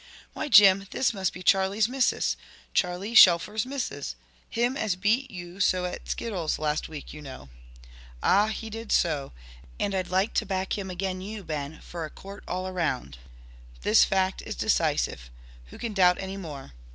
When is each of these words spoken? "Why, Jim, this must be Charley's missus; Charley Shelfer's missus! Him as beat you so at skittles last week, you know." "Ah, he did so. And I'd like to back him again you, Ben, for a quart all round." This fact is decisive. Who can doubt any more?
"Why, 0.33 0.47
Jim, 0.47 0.87
this 0.89 1.13
must 1.13 1.31
be 1.31 1.43
Charley's 1.43 1.87
missus; 1.87 2.35
Charley 2.73 3.13
Shelfer's 3.13 3.67
missus! 3.67 4.15
Him 4.49 4.75
as 4.75 4.95
beat 4.95 5.29
you 5.29 5.59
so 5.59 5.85
at 5.85 6.09
skittles 6.09 6.57
last 6.57 6.89
week, 6.89 7.13
you 7.13 7.21
know." 7.21 7.49
"Ah, 8.23 8.47
he 8.47 8.71
did 8.71 8.91
so. 8.91 9.31
And 9.79 9.93
I'd 9.93 10.09
like 10.09 10.33
to 10.33 10.45
back 10.47 10.75
him 10.75 10.89
again 10.89 11.21
you, 11.21 11.43
Ben, 11.43 11.81
for 11.81 12.03
a 12.03 12.09
quart 12.09 12.43
all 12.47 12.67
round." 12.71 13.19
This 13.81 14.03
fact 14.03 14.41
is 14.41 14.55
decisive. 14.55 15.29
Who 15.67 15.77
can 15.77 15.93
doubt 15.93 16.17
any 16.19 16.35
more? 16.35 16.73